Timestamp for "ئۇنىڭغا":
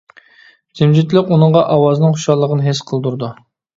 1.35-1.61